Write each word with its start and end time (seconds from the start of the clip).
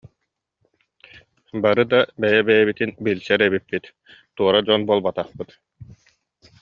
Бары 1.63 1.83
да 1.91 1.99
бэйэ-бэйэбитин 2.21 2.91
билсэр 3.03 3.39
эбиппит, 3.47 3.85
туора 4.35 4.59
дьон 4.65 4.81
буолбатахпыт 4.87 5.49